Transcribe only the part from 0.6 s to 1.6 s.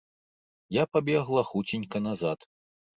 Я пабегла